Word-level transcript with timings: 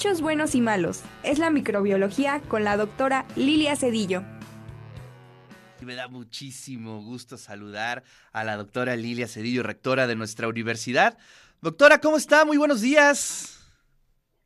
bichos 0.00 0.22
buenos 0.22 0.54
y 0.54 0.62
malos. 0.62 1.02
Es 1.22 1.38
la 1.38 1.50
microbiología 1.50 2.40
con 2.48 2.64
la 2.64 2.78
doctora 2.78 3.26
Lilia 3.36 3.76
Cedillo. 3.76 4.24
Me 5.82 5.94
da 5.94 6.08
muchísimo 6.08 7.02
gusto 7.02 7.36
saludar 7.36 8.02
a 8.32 8.42
la 8.42 8.56
doctora 8.56 8.96
Lilia 8.96 9.28
Cedillo, 9.28 9.62
rectora 9.62 10.06
de 10.06 10.16
nuestra 10.16 10.48
universidad. 10.48 11.18
Doctora, 11.60 12.00
¿cómo 12.00 12.16
está? 12.16 12.46
Muy 12.46 12.56
buenos 12.56 12.80
días. 12.80 13.58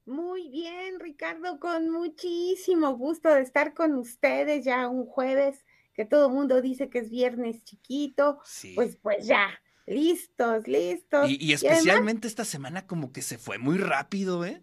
Muy 0.07 0.49
bien, 0.49 0.99
Ricardo, 0.99 1.61
con 1.61 1.89
muchísimo 1.89 2.97
gusto 2.97 3.33
de 3.33 3.43
estar 3.43 3.75
con 3.75 3.95
ustedes 3.95 4.65
ya 4.65 4.89
un 4.89 5.07
jueves, 5.07 5.65
que 5.95 6.05
todo 6.05 6.27
el 6.27 6.33
mundo 6.33 6.63
dice 6.63 6.91
que 6.91 6.99
es 6.99 7.11
viernes 7.11 7.63
chiquito. 7.63 8.41
Pues, 8.75 8.97
pues 9.01 9.25
ya, 9.25 9.51
listos, 9.87 10.67
listos. 10.67 11.31
Y, 11.31 11.53
especialmente 11.53 12.27
esta 12.27 12.45
semana 12.45 12.89
como 12.89 13.13
que 13.13 13.23
se 13.23 13.39
fue 13.39 13.59
muy 13.59 13.79
rápido, 13.79 14.45
¿eh? 14.45 14.61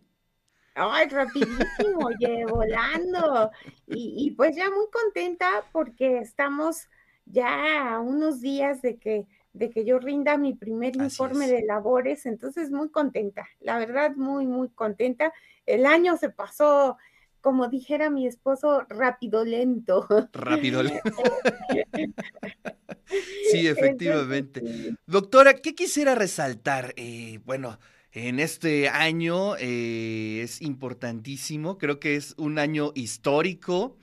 Ay, 0.75 1.07
rapidísimo, 1.09 1.59
oye, 2.07 2.45
volando. 2.45 3.51
Y, 3.87 4.15
y, 4.17 4.31
pues 4.31 4.55
ya 4.55 4.69
muy 4.69 4.85
contenta 4.91 5.63
porque 5.71 6.19
estamos 6.19 6.87
ya 7.25 7.93
a 7.93 7.99
unos 7.99 8.41
días 8.41 8.81
de 8.81 8.97
que, 8.97 9.27
de 9.53 9.69
que 9.69 9.85
yo 9.85 9.99
rinda 9.99 10.37
mi 10.37 10.53
primer 10.53 10.95
informe 10.95 11.47
de 11.47 11.63
labores, 11.63 12.25
entonces 12.25 12.71
muy 12.71 12.89
contenta, 12.89 13.47
la 13.59 13.77
verdad, 13.77 14.15
muy, 14.15 14.47
muy 14.47 14.69
contenta. 14.69 15.33
El 15.65 15.85
año 15.85 16.17
se 16.17 16.29
pasó, 16.29 16.97
como 17.41 17.67
dijera 17.67 18.09
mi 18.09 18.27
esposo, 18.27 18.85
rápido 18.89 19.43
lento. 19.43 20.07
Rápido 20.31 20.83
lento. 20.83 21.01
sí, 23.51 23.67
efectivamente. 23.67 24.95
Doctora, 25.05 25.55
¿qué 25.55 25.75
quisiera 25.75 26.15
resaltar? 26.15 26.93
Eh, 26.95 27.39
bueno, 27.45 27.77
en 28.13 28.39
este 28.39 28.89
año 28.89 29.55
eh, 29.57 30.41
es 30.43 30.61
importantísimo, 30.61 31.77
creo 31.77 31.99
que 31.99 32.15
es 32.15 32.33
un 32.37 32.59
año 32.59 32.91
histórico 32.93 33.97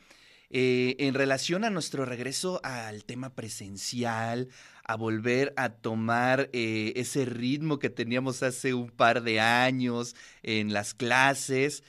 eh, 0.51 0.97
en 0.99 1.13
relación 1.13 1.65
a 1.65 1.71
nuestro 1.71 2.07
regreso 2.07 2.61
al 2.65 3.05
tema 3.05 3.35
presencial, 3.35 4.49
a 4.85 4.97
volver 4.97 5.53
a 5.57 5.69
tomar 5.69 6.49
eh, 6.55 6.95
ese 6.97 7.27
ritmo 7.27 7.79
que 7.79 7.91
teníamos 7.91 8.43
hace 8.43 8.73
un 8.73 8.89
par 8.89 9.23
de 9.23 9.41
años 9.41 10.17
en 10.43 10.73
las 10.73 10.95
clases. 10.95 11.85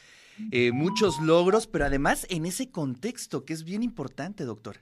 muchos 0.73 1.19
logros, 1.21 1.67
pero 1.67 1.85
además 1.85 2.25
en 2.29 2.45
ese 2.45 2.69
contexto 2.69 3.45
que 3.45 3.53
es 3.53 3.63
bien 3.63 3.83
importante, 3.83 4.43
doctor. 4.43 4.77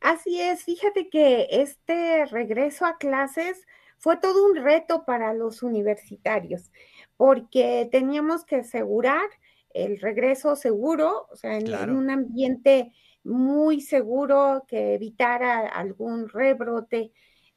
Así 0.00 0.40
es, 0.40 0.64
fíjate 0.64 1.08
que 1.08 1.46
este 1.50 2.26
regreso 2.26 2.84
a 2.84 2.98
clases 2.98 3.64
fue 4.04 4.18
todo 4.18 4.44
un 4.44 4.56
reto 4.56 5.06
para 5.06 5.32
los 5.32 5.62
universitarios, 5.62 6.70
porque 7.16 7.88
teníamos 7.90 8.44
que 8.44 8.56
asegurar 8.56 9.24
el 9.70 9.98
regreso 9.98 10.56
seguro, 10.56 11.26
o 11.30 11.36
sea, 11.36 11.56
en, 11.56 11.88
un 11.88 12.10
ambiente 12.10 12.92
muy 13.22 13.80
seguro 13.80 14.66
que 14.68 14.92
evitara 14.92 15.66
algún 15.68 16.28
rebrote 16.28 17.12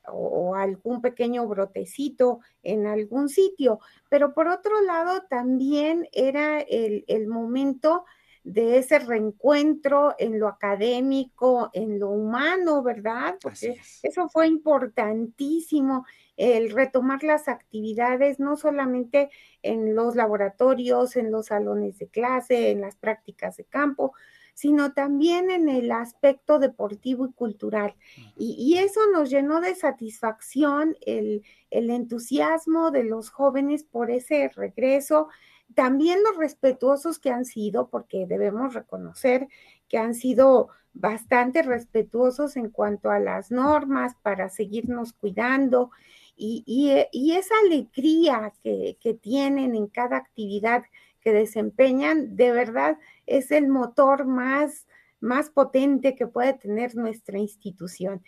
o, 0.07 0.55
algún 0.55 1.01
pequeño 1.01 1.45
brotecito 1.49 2.39
en 2.63 2.87
algún 2.87 3.27
sitio. 3.27 3.81
Pero 4.07 4.33
por 4.33 4.47
otro 4.47 4.79
lado, 4.79 5.23
también 5.29 6.07
era 6.13 6.61
el, 6.61 7.03
el 7.09 7.27
momento 7.27 8.05
de 8.47 8.77
ese 8.77 8.99
reencuentro 8.99 10.15
en 10.17 10.39
lo 10.39 10.47
académico, 10.47 11.69
en 11.73 11.99
lo 11.99 12.11
humano, 12.11 12.81
¿verdad? 12.81 13.35
Porque 13.41 13.77
eso 14.01 14.29
fue 14.29 14.47
importantísimo, 14.47 16.05
el 16.37 16.71
retomar 16.71 17.23
las 17.23 17.49
actividades, 17.49 18.39
no 18.39 18.55
solamente 18.55 19.29
en 19.63 19.95
los 19.95 20.15
laboratorios, 20.15 21.17
en 21.17 21.29
los 21.29 21.47
salones 21.47 21.99
de 21.99 22.07
clase, 22.07 22.71
en 22.71 22.79
las 22.79 22.95
prácticas 22.95 23.57
de 23.57 23.65
campo, 23.65 24.13
sino 24.53 24.93
también 24.93 25.51
en 25.51 25.67
el 25.67 25.91
aspecto 25.91 26.57
deportivo 26.57 27.27
y 27.27 27.33
cultural. 27.33 27.95
Y, 28.37 28.77
eso 28.77 29.01
nos 29.11 29.29
llenó 29.29 29.59
de 29.59 29.75
satisfacción 29.75 30.95
el, 31.05 31.43
el 31.69 31.89
entusiasmo 31.89 32.91
de 32.91 33.03
los 33.03 33.29
jóvenes 33.29 33.83
por 33.83 34.09
ese 34.09 34.49
regreso, 34.55 35.27
también 35.75 36.23
los 36.23 36.37
respetuosos 36.37 37.19
que 37.19 37.31
han 37.31 37.45
sido, 37.45 37.89
porque 37.89 38.25
debemos 38.27 38.73
reconocer 38.73 39.47
que 39.87 39.97
han 39.97 40.15
sido 40.15 40.69
bastante 40.93 41.61
respetuosos 41.61 42.57
en 42.57 42.69
cuanto 42.69 43.11
a 43.11 43.19
las 43.19 43.51
normas 43.51 44.15
para 44.21 44.49
seguirnos 44.49 45.13
cuidando 45.13 45.91
y, 46.35 46.89
eh, 46.91 47.09
esa 47.13 47.55
alegría 47.65 48.53
que, 48.63 48.97
que 48.99 49.13
tienen 49.13 49.75
en 49.75 49.87
cada 49.87 50.17
actividad 50.17 50.83
que 51.21 51.33
desempeñan, 51.33 52.35
de 52.35 52.51
verdad 52.51 52.97
es 53.25 53.51
el 53.51 53.67
motor 53.67 54.25
más, 54.25 54.87
más 55.19 55.49
potente 55.49 56.15
que 56.15 56.27
puede 56.27 56.53
tener 56.53 56.95
nuestra 56.95 57.39
institución. 57.39 58.23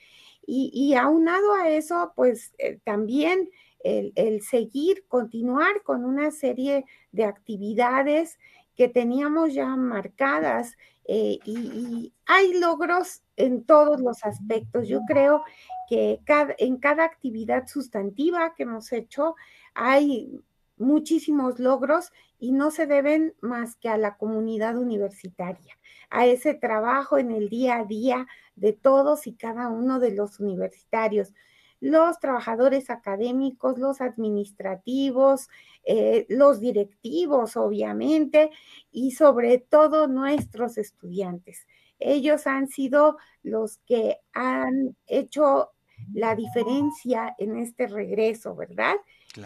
Y, 0.46 0.96
aunado 0.96 1.54
a 1.54 1.70
eso, 1.70 2.12
pues 2.16 2.54
eh, 2.58 2.80
también 2.84 3.50
el, 3.84 4.42
seguir, 4.42 5.06
continuar 5.08 5.84
con 5.84 6.04
una 6.06 6.32
serie 6.32 6.86
de 7.12 7.26
actividades 7.26 8.40
que 8.76 8.88
teníamos 8.88 9.54
ya 9.54 9.68
marcadas 9.76 10.76
eh, 11.06 11.40
y, 11.46 12.14
hay 12.26 12.60
logros 12.60 13.24
en 13.36 13.64
todos 13.64 14.00
los 14.00 14.24
aspectos. 14.24 14.88
Yo 14.88 15.02
creo 15.08 15.44
que 15.88 16.22
en 16.60 16.78
cada 16.78 17.04
actividad 17.04 17.68
sustantiva 17.68 18.54
que 18.56 18.64
hemos 18.64 18.92
hecho 18.92 19.36
hay 19.74 20.40
muchísimos 20.78 21.60
logros 21.60 22.12
y 22.40 22.52
no 22.52 22.72
se 22.72 22.88
deben 22.88 23.34
más 23.42 23.76
que 23.76 23.90
a 23.90 23.98
la 23.98 24.18
comunidad 24.18 24.78
universitaria, 24.78 25.78
a 26.10 26.26
ese 26.26 26.54
trabajo 26.54 27.18
en 27.18 27.32
el 27.32 27.50
día 27.50 27.80
a 27.80 27.86
día 27.86 28.28
de 28.60 28.74
todos 28.74 29.28
y 29.28 29.34
cada 29.34 29.70
uno 29.70 30.00
de 30.00 30.12
los 30.12 30.40
universitarios 30.40 31.34
los 31.82 32.20
trabajadores 32.20 32.90
académicos, 32.90 33.80
los 33.80 34.02
administrativos, 34.02 35.50
eh, 35.86 36.26
los 36.30 36.60
directivos, 36.60 37.56
obviamente, 37.56 38.52
y 38.92 39.12
sobre 39.12 39.60
todo 39.60 40.08
nuestros 40.08 40.78
estudiantes. 40.78 41.68
Ellos 42.00 42.48
han 42.48 42.68
sido 42.68 43.18
los 43.44 43.78
que 43.86 44.18
han 44.34 44.96
hecho 45.08 45.70
la 46.14 46.36
diferencia 46.36 47.36
en 47.38 47.58
este 47.58 47.88
regreso, 47.88 48.56
¿verdad? 48.56 48.96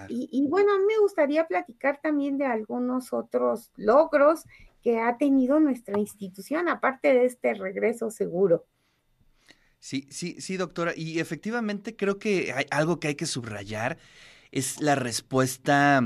Y, 0.08 0.30
y, 0.32 0.48
bueno, 0.48 0.74
a 0.74 0.78
mí 0.78 0.86
me 0.88 1.00
gustaría 1.00 1.46
platicar 1.46 2.00
también 2.02 2.38
de 2.38 2.46
algunos 2.46 3.12
otros 3.12 3.72
logros 3.76 4.46
que 4.82 5.00
ha 5.00 5.18
tenido 5.18 5.60
nuestra 5.60 6.00
institución, 6.00 6.70
aparte 6.70 7.14
de 7.14 7.26
este 7.26 7.54
regreso 7.54 8.10
seguro. 8.10 8.66
Sí, 9.84 10.08
sí, 10.10 10.38
sí, 10.40 10.56
doctora. 10.56 10.94
Y 10.96 11.20
efectivamente 11.20 11.94
creo 11.94 12.18
que 12.18 12.54
hay 12.54 12.66
algo 12.72 13.02
que 13.02 13.10
hay 13.10 13.16
que 13.16 13.26
subrayar 13.26 13.98
es 14.54 14.80
la 14.80 14.96
respuesta 14.96 16.02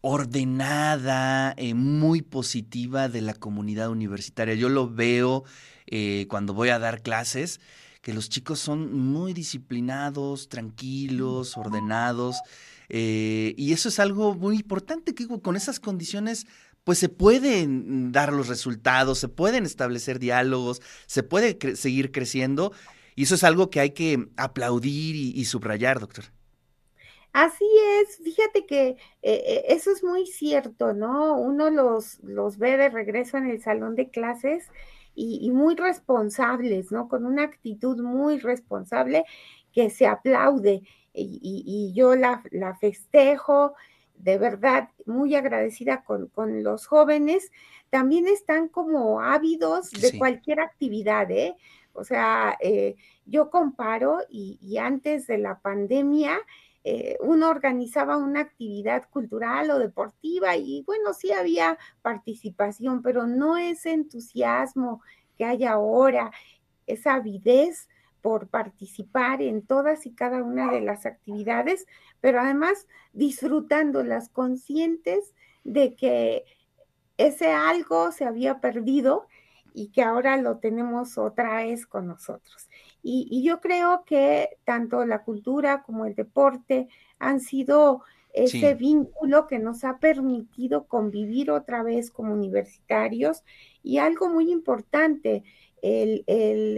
ordenada, 0.00 1.52
eh, 1.58 1.74
muy 1.74 2.22
positiva 2.22 3.10
de 3.10 3.20
la 3.20 3.34
comunidad 3.34 3.90
universitaria. 3.90 4.54
Yo 4.54 4.70
lo 4.70 4.88
veo 4.88 5.44
eh, 5.88 6.24
cuando 6.30 6.54
voy 6.54 6.70
a 6.70 6.78
dar 6.78 7.02
clases, 7.02 7.60
que 8.00 8.14
los 8.14 8.30
chicos 8.30 8.60
son 8.60 8.94
muy 8.94 9.34
disciplinados, 9.34 10.48
tranquilos, 10.48 11.58
ordenados, 11.58 12.36
eh, 12.88 13.52
y 13.58 13.74
eso 13.74 13.90
es 13.90 13.98
algo 13.98 14.34
muy 14.34 14.56
importante, 14.56 15.14
que 15.14 15.28
con 15.28 15.54
esas 15.54 15.80
condiciones 15.80 16.46
pues 16.82 16.98
se 16.98 17.10
pueden 17.10 18.10
dar 18.10 18.32
los 18.32 18.48
resultados, 18.48 19.18
se 19.18 19.28
pueden 19.28 19.66
establecer 19.66 20.18
diálogos, 20.18 20.80
se 21.06 21.22
puede 21.22 21.58
seguir 21.76 22.10
creciendo 22.10 22.72
y 23.14 23.24
eso 23.24 23.34
es 23.34 23.44
algo 23.44 23.70
que 23.70 23.80
hay 23.80 23.90
que 23.90 24.28
aplaudir 24.36 25.16
y, 25.16 25.44
subrayar, 25.44 26.00
doctor. 26.00 26.24
Así 27.32 27.64
es, 28.00 28.18
fíjate 28.22 28.66
que 28.66 28.88
eh, 28.88 28.96
eh, 29.22 29.64
eso 29.68 29.90
es 29.90 30.04
muy 30.04 30.26
cierto, 30.26 30.92
¿no? 30.92 31.38
Uno 31.38 31.70
los, 31.70 32.20
los 32.20 32.58
ve 32.58 32.76
de 32.76 32.90
regreso 32.90 33.38
en 33.38 33.48
el 33.48 33.62
salón 33.62 33.94
de 33.94 34.10
clases 34.10 34.66
y, 35.14 35.50
muy 35.50 35.74
responsables, 35.74 36.90
¿no? 36.90 37.08
Con 37.08 37.26
una 37.26 37.44
actitud 37.44 37.98
muy 38.02 38.38
responsable 38.38 39.24
que 39.72 39.90
se 39.90 40.06
aplaude 40.06 40.82
y, 41.14 41.92
yo 41.94 42.14
la, 42.14 42.42
la, 42.50 42.74
festejo, 42.76 43.74
de 44.16 44.38
verdad, 44.38 44.88
muy 45.04 45.34
agradecida 45.34 46.04
con, 46.04 46.28
con, 46.28 46.62
los 46.62 46.86
jóvenes. 46.86 47.50
También 47.90 48.26
están 48.26 48.68
como 48.68 49.20
ávidos 49.20 49.90
de 49.90 50.18
cualquier 50.18 50.60
actividad, 50.60 51.30
¿eh? 51.30 51.56
O 51.94 52.04
sea, 52.04 52.56
eh, 52.60 52.96
yo 53.26 53.50
comparo 53.50 54.18
y, 54.28 54.78
antes 54.78 55.26
de 55.26 55.38
la 55.38 55.60
pandemia, 55.60 56.38
eh, 56.84 57.16
uno 57.20 57.48
organizaba 57.48 58.16
una 58.16 58.40
actividad 58.40 59.08
cultural 59.10 59.70
o 59.70 59.78
deportiva 59.78 60.56
y 60.56 60.82
bueno, 60.82 61.12
sí 61.12 61.32
había 61.32 61.78
participación, 62.02 63.02
pero 63.02 63.26
no 63.26 63.56
ese 63.56 63.92
entusiasmo 63.92 65.00
que 65.38 65.44
hay 65.44 65.64
ahora, 65.64 66.32
esa 66.86 67.14
avidez 67.14 67.88
por 68.20 68.48
participar 68.48 69.42
en 69.42 69.62
todas 69.62 70.06
y 70.06 70.12
cada 70.14 70.42
una 70.42 70.70
de 70.70 70.80
las 70.80 71.06
actividades, 71.06 71.86
pero 72.20 72.40
además 72.40 72.86
disfrutándolas, 73.12 74.28
conscientes 74.28 75.34
de 75.64 75.94
que 75.94 76.44
ese 77.16 77.52
algo 77.52 78.12
se 78.12 78.24
había 78.24 78.60
perdido 78.60 79.26
y 79.74 79.88
que 79.88 80.02
ahora 80.02 80.36
lo 80.36 80.58
tenemos 80.58 81.18
otra 81.18 81.56
vez 81.56 81.86
con 81.86 82.06
nosotros. 82.06 82.68
Y, 83.02 83.42
yo 83.42 83.60
creo 83.60 84.04
que 84.04 84.58
tanto 84.64 85.04
la 85.04 85.24
cultura 85.24 85.82
como 85.82 86.06
el 86.06 86.14
deporte 86.14 86.88
han 87.18 87.40
sido 87.40 88.02
ese 88.32 88.74
vínculo 88.74 89.46
que 89.46 89.58
nos 89.58 89.84
ha 89.84 89.98
permitido 89.98 90.86
convivir 90.86 91.50
otra 91.50 91.82
vez 91.82 92.10
como 92.10 92.32
universitarios 92.32 93.42
y 93.82 93.98
algo 93.98 94.28
muy 94.28 94.50
importante, 94.50 95.42
el, 95.82 96.24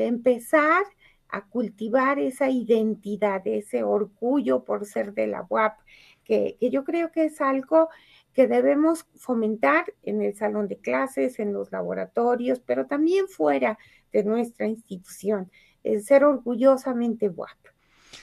empezar 0.00 0.85
a 1.29 1.47
cultivar 1.47 2.19
esa 2.19 2.49
identidad, 2.49 3.47
ese 3.47 3.82
orgullo 3.82 4.64
por 4.64 4.85
ser 4.87 5.12
de 5.12 5.26
la 5.26 5.47
UAP, 5.49 5.79
que, 6.25 6.56
que 6.58 6.70
yo 6.70 6.85
creo 6.85 7.12
que 7.12 7.26
es 7.26 7.40
algo 7.40 7.88
que 8.35 8.47
debemos 8.49 9.07
fomentar 9.17 9.95
en 10.03 10.21
el 10.21 10.35
salón 10.35 10.69
de 10.69 10.79
clases, 10.79 11.39
en 11.39 11.53
los 11.53 11.73
laboratorios, 11.73 12.61
pero 12.61 12.87
también 12.87 13.29
fuera 13.29 13.79
de 14.13 14.25
nuestra 14.25 14.67
institución, 14.67 15.51
el 15.83 16.03
ser 16.03 16.25
orgullosamente 16.25 17.29
WAP. 17.29 17.57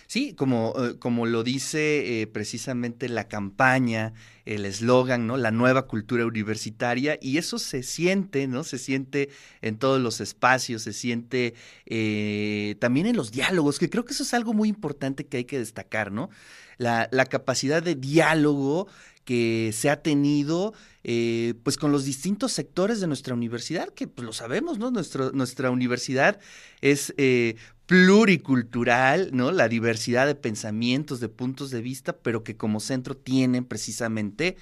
Sí, 0.07 0.33
como, 0.33 0.73
eh, 0.77 0.99
como 0.99 1.25
lo 1.25 1.43
dice 1.43 2.21
eh, 2.21 2.27
precisamente 2.27 3.07
la 3.07 3.27
campaña, 3.27 4.13
el 4.45 4.65
eslogan, 4.65 5.27
¿no? 5.27 5.37
La 5.37 5.51
nueva 5.51 5.87
cultura 5.87 6.25
universitaria, 6.25 7.17
y 7.21 7.37
eso 7.37 7.59
se 7.59 7.83
siente, 7.83 8.47
¿no? 8.47 8.63
Se 8.63 8.77
siente 8.77 9.29
en 9.61 9.77
todos 9.77 10.01
los 10.01 10.19
espacios, 10.19 10.81
se 10.81 10.93
siente 10.93 11.53
eh, 11.85 12.75
también 12.79 13.05
en 13.07 13.15
los 13.15 13.31
diálogos, 13.31 13.79
que 13.79 13.89
creo 13.89 14.03
que 14.05 14.13
eso 14.13 14.23
es 14.23 14.33
algo 14.33 14.53
muy 14.53 14.69
importante 14.69 15.25
que 15.25 15.37
hay 15.37 15.45
que 15.45 15.59
destacar, 15.59 16.11
¿no? 16.11 16.29
La, 16.77 17.07
la 17.11 17.25
capacidad 17.25 17.83
de 17.83 17.95
diálogo 17.95 18.87
que 19.25 19.71
se 19.73 19.89
ha 19.89 20.01
tenido 20.01 20.73
eh, 21.03 21.55
pues 21.63 21.77
con 21.77 21.91
los 21.91 22.05
distintos 22.05 22.51
sectores 22.51 23.01
de 23.01 23.07
nuestra 23.07 23.33
universidad, 23.33 23.89
que 23.89 24.07
pues 24.07 24.25
lo 24.25 24.33
sabemos, 24.33 24.77
¿no? 24.77 24.91
nuestra 24.91 25.71
universidad 25.71 26.39
es 26.81 27.13
eh, 27.17 27.55
pluricultural, 27.85 29.31
¿no? 29.33 29.51
La 29.51 29.67
diversidad 29.67 30.25
de 30.25 30.35
pensamientos, 30.35 31.19
de 31.19 31.27
puntos 31.27 31.71
de 31.71 31.81
vista, 31.81 32.13
pero 32.13 32.43
que 32.43 32.55
como 32.55 32.79
centro 32.79 33.17
tienen 33.17 33.65
precisamente 33.65 34.55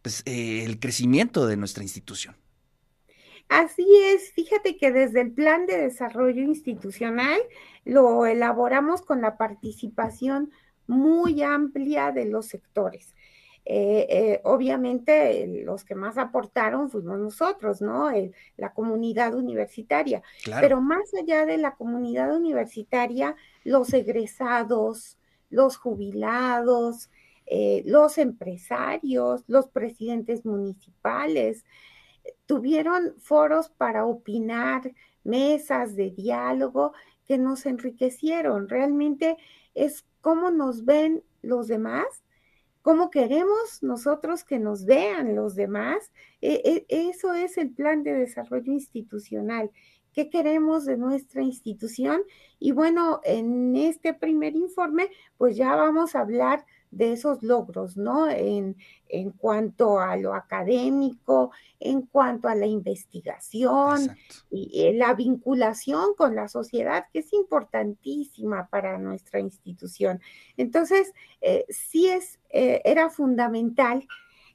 pues, 0.00 0.22
eh, 0.24 0.64
el 0.64 0.78
crecimiento 0.78 1.46
de 1.46 1.56
nuestra 1.56 1.82
institución. 1.82 2.34
Así 3.48 3.86
es, 4.04 4.32
fíjate 4.32 4.78
que 4.78 4.90
desde 4.92 5.20
el 5.20 5.32
plan 5.32 5.66
de 5.66 5.76
desarrollo 5.76 6.40
institucional 6.40 7.38
lo 7.84 8.24
elaboramos 8.24 9.02
con 9.02 9.20
la 9.20 9.36
participación 9.36 10.50
muy 10.86 11.42
amplia 11.42 12.12
de 12.12 12.24
los 12.24 12.46
sectores. 12.46 13.14
Eh, 13.64 14.06
eh, 14.10 14.40
obviamente 14.42 15.62
los 15.64 15.84
que 15.84 15.94
más 15.94 16.18
aportaron 16.18 16.90
fuimos 16.90 17.18
nosotros, 17.18 17.80
¿no? 17.80 18.10
la 18.56 18.72
comunidad 18.72 19.34
universitaria. 19.34 20.22
Pero 20.60 20.80
más 20.80 21.14
allá 21.14 21.46
de 21.46 21.58
la 21.58 21.76
comunidad 21.76 22.34
universitaria, 22.34 23.36
los 23.64 23.92
egresados, 23.92 25.16
los 25.48 25.76
jubilados, 25.76 27.10
eh, 27.46 27.82
los 27.86 28.18
empresarios, 28.18 29.44
los 29.46 29.68
presidentes 29.68 30.44
municipales, 30.44 31.64
tuvieron 32.46 33.14
foros 33.18 33.68
para 33.68 34.06
opinar, 34.06 34.92
mesas 35.24 35.94
de 35.94 36.10
diálogo 36.10 36.94
que 37.26 37.38
nos 37.38 37.66
enriquecieron. 37.66 38.68
Realmente 38.68 39.36
es 39.74 40.04
cómo 40.20 40.50
nos 40.50 40.84
ven 40.84 41.22
los 41.42 41.68
demás 41.68 42.06
cómo 42.82 43.10
queremos 43.10 43.82
nosotros 43.82 44.44
que 44.44 44.58
nos 44.58 44.84
vean 44.84 45.34
los 45.34 45.54
demás. 45.54 46.12
E, 46.40 46.84
e, 46.88 47.08
eso 47.08 47.32
es 47.32 47.56
el 47.56 47.70
plan 47.70 48.02
de 48.02 48.12
desarrollo 48.12 48.72
institucional. 48.72 49.70
¿Qué 50.12 50.28
queremos 50.28 50.84
de 50.84 50.98
nuestra 50.98 51.42
institución? 51.42 52.22
Y 52.58 52.72
bueno, 52.72 53.20
en 53.24 53.76
este 53.76 54.12
primer 54.12 54.54
informe, 54.56 55.08
pues 55.38 55.56
ya 55.56 55.74
vamos 55.74 56.14
a 56.14 56.20
hablar 56.20 56.66
de 56.92 57.12
esos 57.12 57.42
logros, 57.42 57.96
¿no? 57.96 58.28
En, 58.28 58.76
en 59.08 59.30
cuanto 59.30 59.98
a 59.98 60.16
lo 60.16 60.34
académico, 60.34 61.50
en 61.80 62.02
cuanto 62.02 62.48
a 62.48 62.54
la 62.54 62.66
investigación 62.66 64.16
y, 64.50 64.82
eh, 64.82 64.92
la 64.92 65.14
vinculación 65.14 66.14
con 66.14 66.36
la 66.36 66.48
sociedad, 66.48 67.06
que 67.12 67.20
es 67.20 67.32
importantísima 67.32 68.68
para 68.68 68.98
nuestra 68.98 69.40
institución. 69.40 70.20
Entonces, 70.56 71.12
eh, 71.40 71.64
sí 71.70 72.08
es, 72.08 72.38
eh, 72.50 72.82
era 72.84 73.10
fundamental 73.10 74.06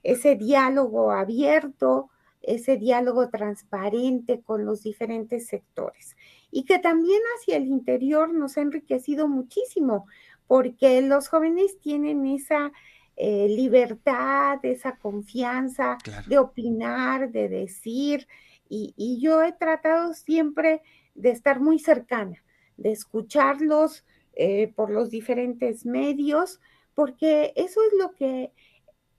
ese 0.03 0.35
diálogo 0.35 1.11
abierto, 1.11 2.11
ese 2.41 2.77
diálogo 2.77 3.29
transparente 3.29 4.41
con 4.41 4.63
los 4.63 4.83
diferentes 4.83 5.47
sectores 5.47 6.15
y 6.51 6.63
que 6.63 6.79
también 6.79 7.19
hacia 7.35 7.57
el 7.57 7.67
interior 7.67 8.33
nos 8.33 8.57
ha 8.57 8.61
enriquecido 8.61 9.27
muchísimo, 9.27 10.07
porque 10.47 11.01
los 11.01 11.27
jóvenes 11.27 11.79
tienen 11.79 12.25
esa 12.25 12.71
eh, 13.15 13.47
libertad, 13.49 14.59
esa 14.63 14.95
confianza 14.97 15.97
de 16.27 16.37
opinar, 16.37 17.31
de 17.31 17.49
decir, 17.49 18.27
y, 18.69 19.19
yo 19.21 19.43
he 19.43 19.53
tratado 19.53 20.13
siempre 20.13 20.81
de 21.15 21.31
estar 21.31 21.59
muy 21.59 21.79
cercana, 21.79 22.43
de 22.75 22.91
escucharlos 22.91 24.05
eh, 24.35 24.71
por 24.75 24.89
los 24.89 25.09
diferentes 25.09 25.85
medios, 25.85 26.59
porque 26.93 27.53
eso 27.55 27.79
es 27.83 27.93
lo 27.97 28.13
que 28.13 28.51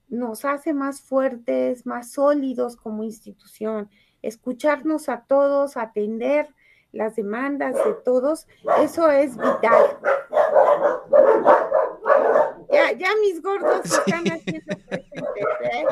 nos 0.07 0.45
hace 0.45 0.73
más 0.73 1.01
fuertes, 1.01 1.85
más 1.85 2.11
sólidos 2.11 2.75
como 2.75 3.03
institución, 3.03 3.89
escucharnos 4.21 5.09
a 5.09 5.25
todos, 5.27 5.77
atender 5.77 6.47
las 6.91 7.15
demandas 7.15 7.75
de 7.75 7.93
todos, 8.03 8.47
eso 8.81 9.09
es 9.09 9.37
vital. 9.37 9.97
Ya, 12.91 12.97
ya 12.97 13.09
mis 13.21 13.41
gordos 13.41 13.85
están 13.85 14.25
haciendo 14.31 14.77
presentes, 14.87 15.43
¿eh? 15.73 15.83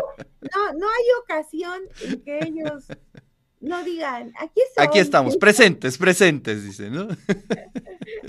No, 0.54 0.74
no 0.74 0.88
hay 0.88 1.06
ocasión 1.24 1.82
en 2.02 2.22
que 2.22 2.40
ellos 2.44 2.86
no 3.60 3.84
digan, 3.84 4.34
aquí 4.38 4.62
estamos. 4.68 4.88
Aquí 4.90 5.00
estamos, 5.00 5.38
presentes, 5.38 5.98
presentes, 5.98 6.64
dice, 6.64 6.90
¿no? 6.90 7.08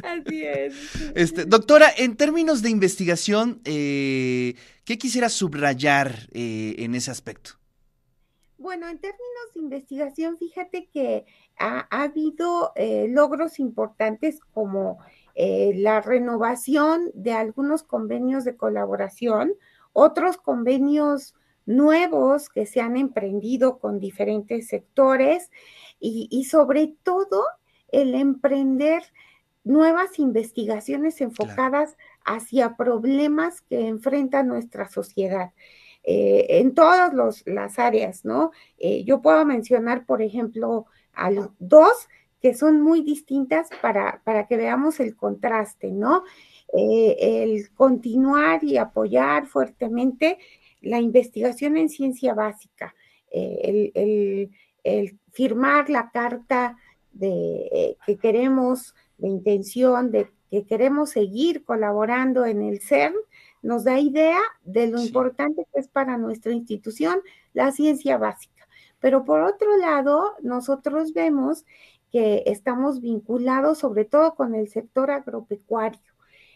Así 0.03 0.45
es. 0.45 0.75
Este, 1.15 1.45
doctora, 1.45 1.93
en 1.97 2.17
términos 2.17 2.63
de 2.63 2.71
investigación, 2.71 3.61
eh, 3.65 4.55
¿qué 4.85 4.99
quisiera 4.99 5.29
subrayar 5.29 6.29
eh, 6.33 6.77
en 6.79 6.95
ese 6.95 7.11
aspecto? 7.11 7.58
Bueno, 8.59 8.89
en 8.89 8.99
términos 8.99 9.55
de 9.55 9.61
investigación, 9.61 10.37
fíjate 10.37 10.89
que 10.93 11.27
ha, 11.57 11.87
habido 11.91 12.73
eh, 12.75 13.07
logros 13.09 13.61
importantes 13.61 14.41
como 14.53 14.99
eh, 15.37 15.73
la 15.77 16.01
renovación 16.01 17.13
de 17.15 17.35
algunos 17.35 17.85
convenios 17.85 18.45
de 18.45 18.57
colaboración, 18.57 19.53
otros 19.93 20.39
convenios 20.39 21.37
nuevos 21.67 22.49
que 22.49 22.67
se 22.67 22.81
han 22.81 22.97
emprendido 22.97 23.79
con 23.79 24.01
diferentes 24.01 24.67
sectores 24.67 25.53
y, 26.01 26.45
sobre 26.45 26.97
todo 27.05 27.45
el 27.93 28.17
emprender 28.17 29.05
nuevas 29.63 30.19
investigaciones 30.19 31.21
enfocadas 31.21 31.97
hacia 32.25 32.77
problemas 32.77 33.61
que 33.61 33.87
enfrenta 33.87 34.43
nuestra 34.43 34.89
sociedad. 34.89 35.53
Eh, 36.11 36.61
en 36.61 36.75
todas 36.75 37.13
las 37.45 37.79
áreas, 37.79 38.25
¿no? 38.25 38.51
Eh, 38.79 39.05
yo 39.05 39.21
puedo 39.21 39.45
mencionar, 39.45 40.07
por 40.07 40.23
ejemplo, 40.23 40.87
a 41.13 41.31
dos 41.59 42.09
que 42.41 42.55
son 42.55 42.81
muy 42.81 43.03
distintas 43.03 43.69
para, 43.83 44.23
para 44.25 44.47
que 44.47 44.57
veamos 44.57 45.01
el 45.01 45.15
contraste, 45.17 45.93
¿no? 45.93 46.25
Eh, 46.73 47.43
el 47.43 47.71
continuar 47.75 48.65
y 48.65 48.79
apoyar 48.79 49.49
fuertemente 49.49 50.39
la 50.81 50.99
investigación 50.99 51.77
en 51.77 51.91
ciencia 51.91 52.33
básica, 52.33 52.95
el, 53.31 54.51
firmar 55.31 55.91
la 55.91 56.11
carta 56.11 56.79
de 57.13 57.99
que 58.07 58.17
queremos, 58.17 58.95
de 59.19 59.29
intención, 59.29 60.11
de 60.11 60.31
que 60.51 60.65
queremos 60.65 61.11
seguir 61.11 61.65
colaborando 61.65 62.47
en 62.47 62.63
el 62.63 62.81
CERN, 62.81 63.15
nos 63.63 63.85
da 63.85 63.99
idea 63.99 64.39
de 64.63 64.87
lo 64.89 65.01
importante 65.01 65.67
que 65.73 65.81
es 65.81 65.89
para 65.89 66.17
nuestra 66.19 66.53
institución 66.53 67.21
la 67.53 67.73
ciencia 67.73 68.19
básica. 68.19 68.69
Pero 69.01 69.25
por 69.25 69.41
otro 69.43 69.77
lado, 69.77 70.35
nosotros 70.43 71.13
vemos 71.13 71.65
que 72.11 72.43
estamos 72.47 73.01
vinculados 73.01 73.79
sobre 73.79 74.05
todo 74.05 74.35
con 74.35 74.55
el 74.55 74.69
sector 74.69 75.11
agropecuario. 75.11 76.01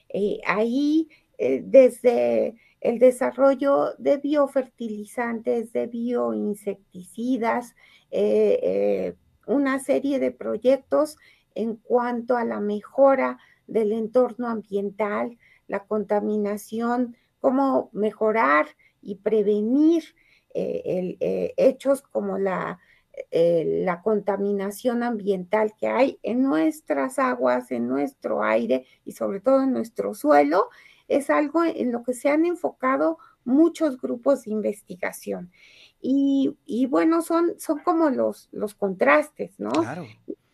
Eh, 0.09 0.41
ahí, 0.47 1.09
eh, 1.39 1.63
desde 1.65 2.57
el 2.81 2.99
desarrollo 2.99 3.95
de 3.99 4.17
biofertilizantes, 4.19 5.73
de 5.73 5.87
bioinsecticidas, 5.87 7.75
eh, 8.11 9.15
una 9.47 9.79
serie 9.79 10.19
de 10.19 10.31
proyectos 10.31 11.17
en 11.55 11.77
cuanto 11.77 12.37
a 12.37 12.45
la 12.45 12.61
mejora 12.61 13.39
del 13.67 13.93
entorno 13.93 14.49
ambiental, 14.49 15.39
la 15.69 15.85
contaminación, 15.85 17.17
cómo 17.41 17.91
mejorar 17.93 18.67
y 19.01 19.17
prevenir 19.17 20.05
eh, 20.55 21.55
hechos 21.57 22.03
como 22.03 22.39
la, 22.39 22.79
la 23.31 24.03
contaminación 24.03 25.03
ambiental 25.03 25.75
que 25.79 25.89
hay 25.89 26.19
en 26.23 26.43
nuestras 26.43 27.19
aguas, 27.19 27.71
en 27.71 27.89
nuestro 27.89 28.43
aire 28.43 28.85
y 29.05 29.13
sobre 29.13 29.41
todo 29.41 29.63
en 29.63 29.73
nuestro 29.73 30.15
suelo, 30.15 30.69
es 31.09 31.31
algo 31.31 31.65
en 31.65 31.93
lo 31.93 32.03
que 32.03 32.15
se 32.15 32.29
han 32.29 32.45
enfocado 32.45 33.19
muchos 33.45 34.01
grupos 34.01 34.45
de 34.45 34.53
investigación. 34.53 35.51
Y, 36.01 36.87
bueno, 36.91 37.23
son, 37.23 37.55
son 37.59 37.79
como 37.79 38.11
los, 38.11 38.49
los 38.51 38.75
contrastes, 38.75 39.59
¿no? 39.59 39.71
Claro. 39.71 40.05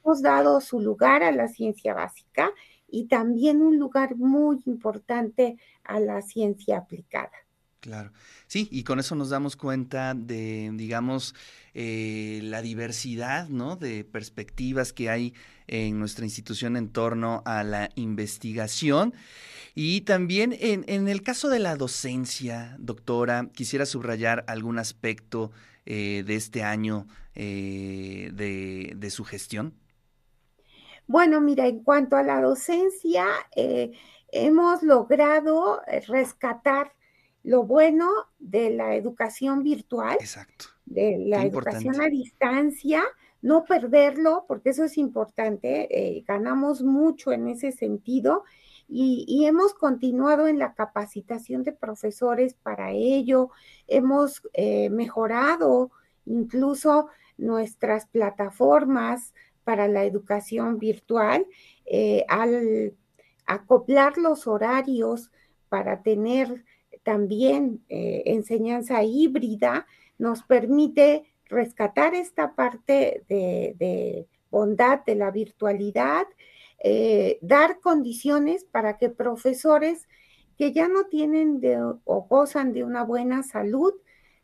Hemos 0.04 0.22
dado 0.22 0.60
su 0.60 0.80
lugar 0.80 1.22
a 1.22 1.32
la 1.32 1.48
ciencia 1.48 1.94
básica 1.94 2.50
y 2.88 3.06
también 3.06 3.62
un 3.62 3.78
lugar 3.78 4.16
muy 4.16 4.58
importante 4.66 5.56
a 5.84 6.00
la 6.00 6.22
ciencia 6.22 6.78
aplicada. 6.78 7.32
Claro, 7.80 8.10
sí, 8.48 8.68
y 8.72 8.82
con 8.82 8.98
eso 8.98 9.14
nos 9.14 9.30
damos 9.30 9.54
cuenta 9.54 10.12
de, 10.14 10.70
digamos, 10.74 11.34
eh, 11.74 12.40
la 12.42 12.60
diversidad, 12.60 13.48
¿no? 13.48 13.76
De 13.76 14.04
perspectivas 14.04 14.92
que 14.92 15.10
hay 15.10 15.32
en 15.68 16.00
nuestra 16.00 16.24
institución 16.24 16.76
en 16.76 16.88
torno 16.88 17.42
a 17.44 17.62
la 17.62 17.90
investigación. 17.94 19.14
Y 19.76 20.00
también 20.00 20.56
en, 20.58 21.06
el 21.06 21.22
caso 21.22 21.48
de 21.48 21.60
la 21.60 21.76
docencia, 21.76 22.74
doctora, 22.80 23.48
quisiera 23.54 23.86
subrayar 23.86 24.44
algún 24.48 24.80
aspecto 24.80 25.52
eh, 25.86 26.24
de 26.26 26.34
este 26.34 26.64
año 26.64 27.06
eh, 27.36 28.32
de, 28.34 29.10
su 29.10 29.24
gestión. 29.24 29.74
Bueno, 31.08 31.40
mira, 31.40 31.66
en 31.66 31.82
cuanto 31.82 32.14
a 32.16 32.22
la 32.22 32.40
docencia, 32.40 33.26
eh, 33.56 33.90
hemos 34.30 34.84
logrado 34.84 35.80
rescatar 36.06 36.92
lo 37.42 37.64
bueno 37.64 38.08
de 38.38 38.70
la 38.70 38.94
educación 38.94 39.64
virtual, 39.64 40.16
Exacto. 40.20 40.66
de 40.86 41.18
la 41.26 41.42
educación 41.42 42.00
a 42.00 42.06
distancia, 42.06 43.02
no 43.42 43.64
perderlo, 43.64 44.44
porque 44.46 44.70
eso 44.70 44.84
es 44.84 44.98
importante, 44.98 46.22
ganamos 46.26 46.82
mucho 46.82 47.32
en 47.32 47.48
ese 47.48 47.72
sentido 47.72 48.44
y, 48.88 49.44
hemos 49.44 49.74
continuado 49.74 50.48
en 50.48 50.58
la 50.58 50.72
capacitación 50.72 51.62
de 51.62 51.72
profesores 51.72 52.54
para 52.54 52.92
ello, 52.92 53.50
hemos 53.86 54.42
eh, 54.54 54.88
mejorado 54.88 55.90
incluso 56.24 57.08
nuestras 57.36 58.06
plataformas 58.06 59.34
para 59.68 59.86
la 59.86 60.06
educación 60.06 60.78
virtual 60.78 61.44
eh, 61.84 62.24
al 62.26 62.94
acoplar 63.44 64.16
los 64.16 64.46
horarios 64.46 65.30
para 65.68 66.02
tener 66.02 66.64
también 67.02 67.84
eh, 67.90 68.22
enseñanza 68.24 69.02
híbrida, 69.02 69.86
nos 70.16 70.42
permite 70.42 71.24
rescatar 71.44 72.14
esta 72.14 72.54
parte 72.54 73.24
de 73.28 74.26
bondad 74.50 75.04
de 75.04 75.16
la 75.16 75.30
virtualidad 75.30 76.26
eh, 76.82 77.38
dar 77.42 77.80
condiciones 77.80 78.64
para 78.64 78.96
que 78.96 79.10
profesores 79.10 80.08
que 80.56 80.72
ya 80.72 80.88
no 80.88 81.04
tienen 81.08 81.60
o 82.04 82.22
gozan 82.22 82.72
de 82.72 82.84
una 82.84 83.04
buena 83.04 83.42
salud, 83.42 83.92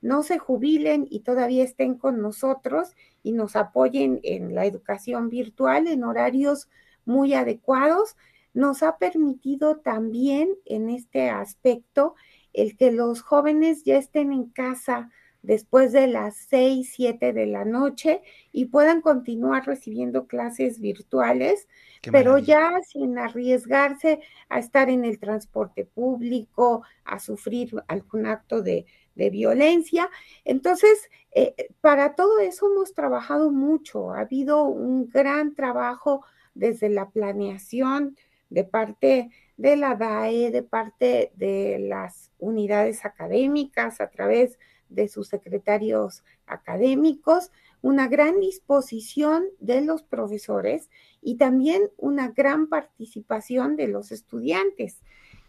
no 0.04 0.22
se 0.22 0.38
jubilen 0.38 1.06
y 1.08 1.20
todavía 1.20 1.64
estén 1.64 1.94
con 1.94 2.20
nosotros 2.20 2.94
y 3.22 3.32
nos 3.32 3.56
apoyen 3.56 4.20
en 4.22 4.54
la 4.54 4.66
educación 4.66 5.30
virtual 5.30 5.88
en 5.88 6.04
horarios 6.04 6.68
muy 7.06 7.32
adecuados, 7.32 8.14
nos 8.52 8.82
ha 8.82 8.98
permitido 8.98 9.78
también 9.78 10.50
en 10.66 10.90
este 10.90 11.30
aspecto 11.30 12.16
el 12.52 12.76
que 12.76 12.92
los 12.92 13.22
jóvenes 13.22 13.82
ya 13.84 13.96
estén 13.96 14.34
en 14.34 14.50
casa 14.50 15.10
después 15.40 15.92
de 15.92 16.06
las 16.06 16.36
6, 16.48 16.92
7 16.94 17.32
de 17.32 17.46
la 17.46 17.64
noche 17.64 18.20
y 18.52 18.66
puedan 18.66 19.00
continuar 19.00 19.66
recibiendo 19.66 20.26
clases 20.26 20.80
virtuales, 20.80 21.66
pero 22.12 22.36
ya 22.36 22.78
sin 22.86 23.18
arriesgarse 23.18 24.20
a 24.50 24.58
estar 24.58 24.90
en 24.90 25.06
el 25.06 25.18
transporte 25.18 25.86
público, 25.86 26.82
a 27.04 27.18
sufrir 27.18 27.74
algún 27.88 28.26
acto 28.26 28.62
de, 28.62 28.86
violencia. 29.14 30.10
Entonces, 30.44 31.10
eh, 31.32 31.54
para 31.80 32.14
todo 32.14 32.38
eso 32.38 32.70
hemos 32.70 32.94
trabajado 32.94 33.50
mucho. 33.50 34.12
Ha 34.12 34.20
habido 34.20 34.64
un 34.64 35.08
gran 35.08 35.54
trabajo 35.54 36.24
desde 36.54 36.88
la 36.88 37.10
planeación 37.10 38.16
de 38.50 38.64
parte 38.64 39.30
de 39.56 39.76
la 39.76 39.94
DAE, 39.94 40.50
de 40.50 40.62
parte 40.62 41.32
de 41.36 41.78
las 41.80 42.30
unidades 42.38 43.04
académicas, 43.04 44.00
a 44.00 44.10
través 44.10 44.58
de 44.88 45.08
sus 45.08 45.28
secretarios 45.28 46.22
académicos, 46.46 47.50
una 47.82 48.08
gran 48.08 48.40
disposición 48.40 49.44
de 49.60 49.80
los 49.80 50.02
profesores 50.02 50.88
y 51.20 51.36
también 51.36 51.90
una 51.96 52.28
gran 52.28 52.68
participación 52.68 53.76
de 53.76 53.88
los 53.88 54.12
estudiantes, 54.12 55.02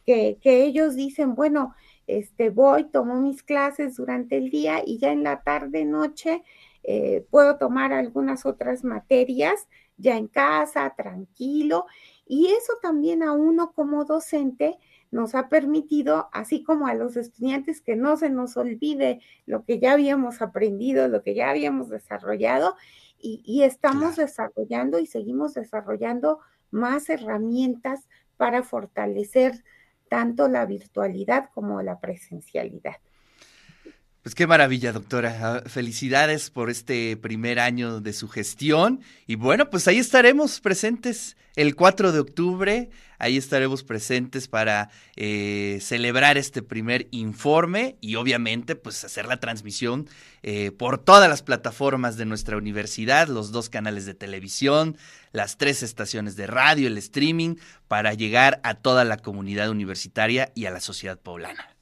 que, 0.05 0.37
ellos 0.43 0.95
dicen, 0.95 1.33
bueno, 1.33 1.73
este, 2.07 2.49
voy, 2.49 2.85
tomo 2.85 3.15
mis 3.19 3.43
clases 3.43 3.95
durante 3.95 4.37
el 4.37 4.49
día 4.49 4.81
y 4.85 4.99
ya 4.99 5.11
en 5.11 5.23
la 5.23 5.41
tarde, 5.41 5.85
noche, 5.85 6.43
eh, 6.83 7.25
puedo 7.29 7.57
tomar 7.57 7.93
algunas 7.93 8.45
otras 8.45 8.83
materias 8.83 9.67
ya 9.97 10.17
en 10.17 10.27
casa, 10.27 10.93
tranquilo. 10.95 11.85
Y 12.27 12.47
eso 12.47 12.73
también 12.81 13.23
a 13.23 13.31
uno 13.31 13.71
como 13.73 14.05
docente 14.05 14.77
nos 15.11 15.35
ha 15.35 15.47
permitido, 15.49 16.29
así 16.33 16.63
como 16.63 16.87
a 16.87 16.93
los 16.93 17.15
estudiantes, 17.15 17.81
que 17.81 17.95
no 17.95 18.17
se 18.17 18.29
nos 18.29 18.57
olvide 18.57 19.21
lo 19.45 19.63
que 19.63 19.79
ya 19.79 19.93
habíamos 19.93 20.41
aprendido, 20.41 21.07
lo 21.07 21.23
que 21.23 21.33
ya 21.35 21.49
habíamos 21.49 21.89
desarrollado, 21.89 22.75
y, 23.17 23.63
estamos 23.63 24.17
desarrollando 24.17 24.99
y 24.99 25.07
seguimos 25.07 25.55
desarrollando 25.55 26.41
más 26.69 27.09
herramientas 27.09 28.07
para 28.37 28.61
fortalecer 28.61 29.63
tanto 30.15 30.47
la 30.47 30.65
virtualidad 30.65 31.49
como 31.53 31.81
la 31.81 31.99
presencialidad. 31.99 32.95
Pues 34.25 34.33
qué 34.33 34.47
maravilla, 34.47 34.91
doctora. 34.91 35.37
Ah, 35.39 35.69
felicidades 35.69 36.49
por 36.49 36.71
este 36.71 37.15
primer 37.15 37.59
año 37.59 38.01
de 38.01 38.11
su 38.11 38.27
gestión. 38.27 39.01
Y 39.27 39.35
bueno, 39.35 39.69
pues 39.69 39.87
ahí 39.87 39.99
estaremos 39.99 40.61
presentes 40.61 41.37
el 41.55 41.75
4 41.75 42.11
de 42.11 42.21
octubre. 42.21 42.89
Ahí 43.19 43.37
estaremos 43.37 43.83
presentes 43.83 44.47
para 44.47 44.89
eh, 45.15 45.77
celebrar 45.79 46.39
este 46.39 46.63
primer 46.63 47.07
informe 47.11 47.97
y 48.01 48.15
obviamente 48.15 48.75
pues 48.75 49.05
hacer 49.05 49.27
la 49.27 49.39
transmisión 49.39 50.09
eh, 50.41 50.71
por 50.71 50.97
todas 50.97 51.29
las 51.29 51.43
plataformas 51.43 52.17
de 52.17 52.25
nuestra 52.25 52.57
universidad, 52.57 53.27
los 53.27 53.51
dos 53.51 53.69
canales 53.69 54.07
de 54.07 54.15
televisión, 54.15 54.97
las 55.33 55.59
tres 55.59 55.83
estaciones 55.83 56.35
de 56.35 56.47
radio, 56.47 56.87
el 56.87 56.97
streaming, 56.97 57.57
para 57.87 58.15
llegar 58.15 58.59
a 58.63 58.73
toda 58.73 59.05
la 59.05 59.17
comunidad 59.17 59.69
universitaria 59.69 60.51
y 60.55 60.65
a 60.65 60.71
la 60.71 60.79
sociedad 60.79 61.19
poblana. 61.19 61.74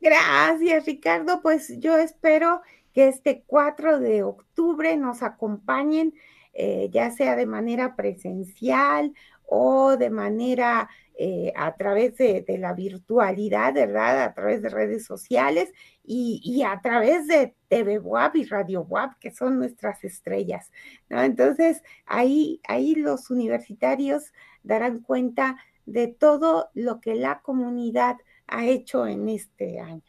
Gracias, 0.00 0.86
Ricardo. 0.86 1.40
Pues 1.42 1.78
yo 1.80 1.96
espero 1.96 2.62
que 2.92 3.08
este 3.08 3.42
4 3.46 3.98
de 3.98 4.22
octubre 4.22 4.96
nos 4.96 5.22
acompañen, 5.22 6.14
eh, 6.52 6.88
ya 6.92 7.10
sea 7.10 7.36
de 7.36 7.46
manera 7.46 7.96
presencial 7.96 9.12
o 9.44 9.96
de 9.96 10.10
manera 10.10 10.88
eh, 11.20 11.52
a 11.56 11.74
través 11.74 12.16
de, 12.16 12.44
la 12.58 12.74
virtualidad, 12.74 13.74
¿verdad? 13.74 14.22
A 14.22 14.34
través 14.34 14.62
de 14.62 14.68
redes 14.68 15.04
sociales 15.04 15.72
y, 16.04 16.62
a 16.62 16.80
través 16.80 17.26
de 17.26 17.56
TV 17.68 17.98
WAP 17.98 18.36
y 18.36 18.44
Radio 18.44 18.82
WAP, 18.82 19.18
que 19.18 19.32
son 19.32 19.58
nuestras 19.58 20.04
estrellas, 20.04 20.70
¿no? 21.08 21.20
Entonces, 21.22 21.82
ahí, 22.06 22.60
ahí 22.68 22.94
los 22.94 23.30
universitarios 23.30 24.32
darán 24.62 25.00
cuenta 25.00 25.56
de 25.86 26.06
todo 26.06 26.70
lo 26.74 27.00
que 27.00 27.16
la 27.16 27.40
comunidad 27.40 28.16
ha 28.48 28.66
hecho 28.66 29.06
en 29.06 29.28
este 29.28 29.80
año. 29.80 30.02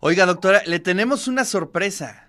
Oiga, 0.00 0.26
doctora, 0.26 0.62
le 0.66 0.80
tenemos 0.80 1.28
una 1.28 1.44
sorpresa. 1.44 2.28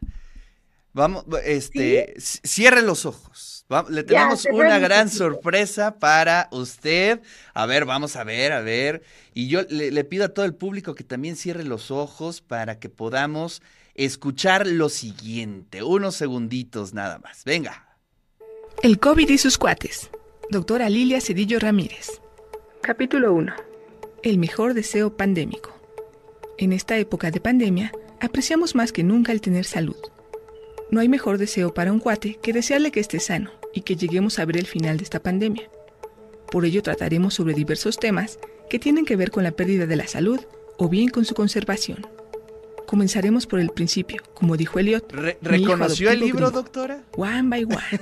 Vamos, 0.94 1.26
este, 1.44 2.14
cierre 2.18 2.82
los 2.82 3.06
ojos. 3.06 3.66
le 3.90 4.04
tenemos 4.04 4.46
una 4.46 4.80
gran 4.80 5.10
sorpresa 5.10 6.00
para 6.00 6.48
usted. 6.52 7.22
A 7.54 7.66
ver, 7.66 7.86
vamos 7.86 8.16
a 8.16 8.24
ver, 8.24 8.54
a 8.54 8.62
ver. 8.62 9.04
Y 9.34 9.48
yo 9.48 9.64
le, 9.64 9.92
le, 9.92 10.04
pido 10.06 10.26
a 10.26 10.30
todo 10.30 10.46
el 10.46 10.56
público 10.56 10.96
que 10.96 11.04
también 11.04 11.36
cierre 11.36 11.64
los 11.66 11.92
ojos 11.92 12.42
para 12.42 12.80
que 12.80 12.88
podamos 12.90 13.62
escuchar 13.94 14.68
lo 14.68 14.88
siguiente. 14.88 15.84
Unos 15.84 16.16
segunditos 16.16 16.94
nada 16.94 17.20
más. 17.20 17.44
Venga. 17.44 17.98
El 18.82 19.00
COVID 19.00 19.30
y 19.30 19.38
sus 19.38 19.58
cuates. 19.58 20.10
Doctora 20.50 20.90
Lilia 20.90 21.20
Cedillo 21.20 21.60
Ramírez. 21.60 22.22
Capítulo 22.82 23.34
1 23.34 23.75
el 24.26 24.40
mejor 24.40 24.74
deseo 24.74 25.16
pandémico. 25.16 25.72
En 26.58 26.74
esta 26.74 26.98
época 26.98 27.30
de 27.30 27.40
pandemia, 27.40 27.92
apreciamos 28.20 28.74
más 28.74 28.92
que 28.92 29.04
nunca 29.04 29.32
el 29.32 29.40
tener 29.40 29.66
salud. 29.66 29.98
No 30.90 31.00
hay 31.00 31.08
mejor 31.08 31.38
deseo 31.38 31.76
para 31.76 31.92
un 31.92 32.00
cuate 32.00 32.40
que 32.42 32.52
desearle 32.52 32.92
que 32.92 33.00
esté 33.00 33.20
sano 33.20 33.52
y 33.72 33.82
que 33.82 33.96
lleguemos 33.96 34.40
a 34.40 34.46
ver 34.46 34.58
el 34.58 34.66
final 34.66 34.98
de 34.98 35.04
esta 35.04 35.22
pandemia. 35.22 35.70
Por 36.52 36.66
ello 36.66 36.82
trataremos 36.82 37.36
sobre 37.36 37.54
diversos 37.54 37.98
temas 37.98 38.40
que 38.68 38.80
tienen 38.80 39.06
que 39.06 39.16
ver 39.16 39.30
con 39.30 39.44
la 39.44 39.52
pérdida 39.52 39.86
de 39.86 39.96
la 39.96 40.08
salud 40.08 40.40
o 40.78 40.90
bien 40.90 41.10
con 41.10 41.24
su 41.26 41.36
conservación. 41.36 42.08
Comenzaremos 42.88 43.46
por 43.46 43.60
el 43.60 43.70
principio, 43.70 44.24
como 44.34 44.58
dijo 44.58 44.80
Eliot. 44.80 45.12
¿Reconoció 45.42 46.10
el 46.10 46.20
libro, 46.20 46.50
doctora? 46.50 47.04
One 47.16 47.44
by 47.44 47.64
one. 47.66 47.76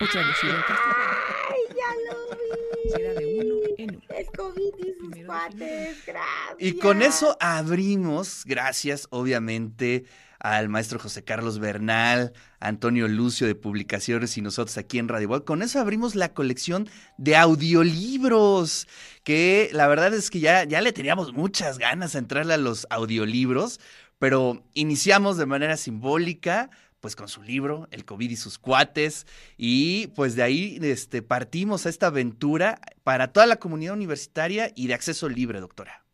Otra 0.00 0.26
vez, 0.26 0.36
¡Ay, 0.42 1.62
ya 1.76 2.12
lo 2.12 2.36
vi! 2.36 2.90
Será 2.90 3.14
de 3.14 3.26
uno 3.40 3.54
en 3.78 3.90
uno. 3.90 4.00
El 4.16 4.26
COVID 4.26 4.72
y 4.78 4.94
sus 4.98 5.19
cuates, 5.30 6.04
gracias. 6.06 6.56
Y 6.58 6.72
con 6.78 7.02
eso 7.02 7.36
abrimos, 7.40 8.42
gracias 8.44 9.06
obviamente 9.10 10.04
al 10.40 10.68
maestro 10.68 10.98
José 10.98 11.22
Carlos 11.22 11.58
Bernal, 11.58 12.32
Antonio 12.58 13.06
Lucio 13.06 13.46
de 13.46 13.54
Publicaciones 13.54 14.36
y 14.38 14.42
nosotros 14.42 14.76
aquí 14.78 14.98
en 14.98 15.06
Radio 15.06 15.28
World. 15.28 15.44
Con 15.44 15.62
eso 15.62 15.78
abrimos 15.78 16.14
la 16.14 16.32
colección 16.32 16.88
de 17.18 17.36
audiolibros, 17.36 18.88
que 19.22 19.70
la 19.72 19.86
verdad 19.86 20.12
es 20.14 20.30
que 20.30 20.40
ya, 20.40 20.64
ya 20.64 20.80
le 20.80 20.92
teníamos 20.92 21.32
muchas 21.34 21.78
ganas 21.78 22.14
de 22.14 22.20
entrarle 22.20 22.54
a 22.54 22.58
los 22.58 22.86
audiolibros, 22.90 23.80
pero 24.18 24.64
iniciamos 24.74 25.36
de 25.36 25.46
manera 25.46 25.76
simbólica 25.76 26.70
pues 27.00 27.16
con 27.16 27.28
su 27.28 27.42
libro, 27.42 27.88
El 27.90 28.04
COVID 28.04 28.30
y 28.30 28.36
sus 28.36 28.58
cuates, 28.58 29.26
y 29.56 30.08
pues 30.08 30.36
de 30.36 30.42
ahí 30.42 30.78
este, 30.82 31.22
partimos 31.22 31.86
a 31.86 31.88
esta 31.88 32.08
aventura 32.08 32.80
para 33.02 33.32
toda 33.32 33.46
la 33.46 33.56
comunidad 33.56 33.94
universitaria 33.94 34.70
y 34.74 34.86
de 34.86 34.94
acceso 34.94 35.28
libre, 35.28 35.60
doctora. 35.60 36.04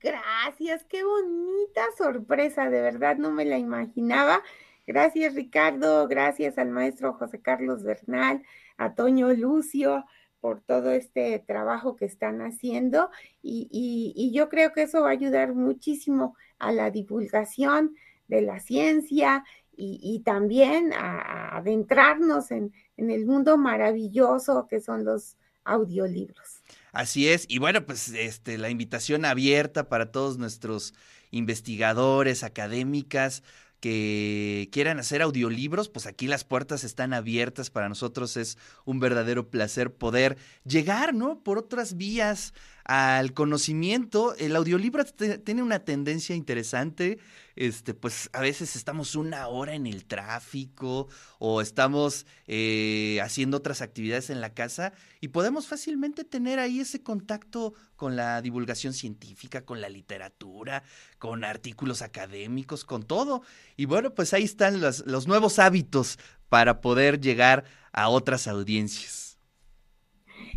Gracias, 0.00 0.84
qué 0.84 1.02
bonita 1.02 1.82
sorpresa, 1.96 2.68
de 2.68 2.82
verdad 2.82 3.16
no 3.16 3.30
me 3.30 3.44
la 3.44 3.58
imaginaba. 3.58 4.42
Gracias 4.86 5.34
Ricardo, 5.34 6.06
gracias 6.08 6.58
al 6.58 6.68
maestro 6.68 7.14
José 7.14 7.40
Carlos 7.40 7.82
Bernal, 7.84 8.42
a 8.76 8.94
Toño 8.94 9.32
Lucio 9.32 10.04
por 10.40 10.60
todo 10.60 10.90
este 10.90 11.38
trabajo 11.38 11.96
que 11.96 12.04
están 12.04 12.42
haciendo 12.42 13.08
y, 13.42 14.30
yo 14.34 14.50
creo 14.50 14.74
que 14.74 14.82
eso 14.82 15.00
va 15.00 15.08
a 15.08 15.12
ayudar 15.12 15.54
muchísimo 15.54 16.36
a 16.58 16.70
la 16.70 16.90
divulgación 16.90 17.96
de 18.28 18.42
la 18.42 18.60
ciencia 18.60 19.44
y, 19.76 20.22
también 20.24 20.92
a, 20.92 21.56
adentrarnos 21.56 22.50
en, 22.50 22.72
en 22.96 23.10
el 23.10 23.26
mundo 23.26 23.58
maravilloso 23.58 24.68
que 24.68 24.80
son 24.80 25.04
los 25.04 25.36
audiolibros. 25.64 26.62
Así 26.92 27.28
es, 27.28 27.46
y 27.48 27.58
bueno, 27.58 27.84
pues 27.84 28.08
este, 28.10 28.56
la 28.58 28.70
invitación 28.70 29.24
abierta 29.24 29.88
para 29.88 30.12
todos 30.12 30.38
nuestros 30.38 30.94
investigadores, 31.30 32.44
académicas, 32.44 33.42
que 33.80 34.70
quieran 34.72 34.98
hacer 34.98 35.20
audiolibros, 35.20 35.90
pues 35.90 36.06
aquí 36.06 36.26
las 36.26 36.42
puertas 36.44 36.84
están 36.84 37.12
abiertas 37.12 37.68
para 37.68 37.88
nosotros. 37.90 38.38
Es 38.38 38.56
un 38.86 38.98
verdadero 38.98 39.50
placer 39.50 39.92
poder 39.92 40.38
llegar, 40.64 41.12
¿no? 41.12 41.40
Por 41.40 41.58
otras 41.58 41.98
vías 41.98 42.54
al 42.84 43.32
conocimiento. 43.32 44.34
El 44.36 44.56
audiolibro 44.56 45.04
tiene 45.04 45.62
una 45.62 45.80
tendencia 45.80 46.36
interesante 46.36 47.18
este, 47.56 47.94
pues 47.94 48.30
a 48.32 48.40
veces 48.40 48.74
estamos 48.74 49.14
una 49.14 49.46
hora 49.46 49.74
en 49.74 49.86
el 49.86 50.04
tráfico 50.06 51.08
o 51.38 51.60
estamos 51.60 52.26
eh, 52.46 53.20
haciendo 53.22 53.58
otras 53.58 53.80
actividades 53.80 54.30
en 54.30 54.40
la 54.40 54.54
casa 54.54 54.92
y 55.20 55.28
podemos 55.28 55.68
fácilmente 55.68 56.24
tener 56.24 56.58
ahí 56.58 56.80
ese 56.80 57.02
contacto 57.02 57.74
con 57.94 58.16
la 58.16 58.42
divulgación 58.42 58.92
científica, 58.92 59.64
con 59.64 59.80
la 59.80 59.88
literatura, 59.88 60.82
con 61.18 61.44
artículos 61.44 62.02
académicos, 62.02 62.84
con 62.84 63.04
todo. 63.04 63.42
Y 63.76 63.84
bueno, 63.84 64.14
pues 64.14 64.34
ahí 64.34 64.42
están 64.42 64.80
los, 64.80 65.06
los 65.06 65.28
nuevos 65.28 65.60
hábitos 65.60 66.18
para 66.48 66.80
poder 66.80 67.20
llegar 67.20 67.64
a 67.92 68.08
otras 68.08 68.48
audiencias. 68.48 69.33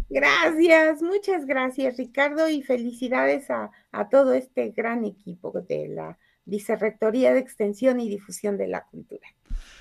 Gracias, 0.10 1.02
muchas 1.02 1.46
gracias 1.46 1.98
Ricardo 1.98 2.50
y 2.50 2.62
felicidades 2.62 3.50
a, 3.50 3.72
todo 4.10 4.34
este 4.34 4.70
gran 4.70 5.06
equipo 5.06 5.52
de 5.62 5.88
la 5.90 6.18
Vicerrectoría 6.46 7.34
de 7.34 7.40
Extensión 7.40 8.00
y 8.00 8.10
Difusión 8.10 8.58
de 8.58 8.68
la 8.68 8.86
Cultura. 8.86 9.28